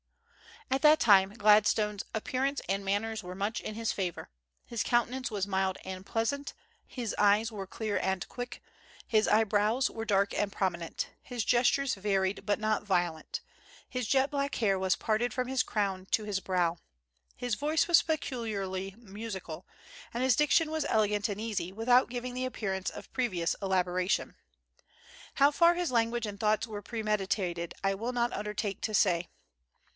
At 0.71 0.81
that 0.83 0.99
time, 1.01 1.33
Gladstone's 1.33 2.03
"appearance 2.15 2.61
and 2.67 2.83
manners 2.83 3.21
were 3.21 3.35
much 3.35 3.59
in 3.59 3.75
his 3.75 3.91
favor. 3.91 4.29
His 4.65 4.81
countenance 4.83 5.29
was 5.29 5.45
mild 5.45 5.77
and 5.83 6.03
pleasant; 6.03 6.53
his 6.87 7.13
eyes 7.19 7.51
were 7.51 7.67
clear 7.67 7.99
and 8.01 8.27
quick; 8.27 8.63
his 9.05 9.27
eyebrows 9.27 9.91
were 9.91 10.05
dark 10.05 10.33
and 10.33 10.51
prominent; 10.51 11.09
his 11.21 11.43
gestures 11.43 11.93
varied 11.93 12.45
but 12.47 12.57
not 12.57 12.83
violent; 12.83 13.41
his 13.87 14.07
jet 14.07 14.31
black 14.31 14.55
hair 14.55 14.79
was 14.79 14.95
parted 14.95 15.33
from 15.35 15.47
his 15.47 15.61
crown 15.61 16.07
to 16.11 16.23
his 16.23 16.39
brow;" 16.39 16.77
his 17.35 17.53
voice 17.55 17.87
was 17.87 18.01
peculiarly 18.01 18.95
musical, 18.97 19.67
and 20.15 20.23
his 20.23 20.37
diction 20.37 20.71
was 20.71 20.85
elegant 20.87 21.27
and 21.29 21.39
easy, 21.39 21.71
without 21.73 22.09
giving 22.09 22.33
the 22.33 22.45
appearance 22.45 22.89
of 22.89 23.11
previous 23.13 23.55
elaboration. 23.61 24.35
How 25.35 25.51
far 25.51 25.75
his 25.75 25.91
language 25.91 26.25
and 26.25 26.39
thoughts 26.39 26.65
were 26.65 26.81
premeditated 26.81 27.75
I 27.83 27.93
will 27.93 28.13
not 28.13 28.31
undertake 28.33 28.81
to 28.81 28.95
say. 28.95 29.27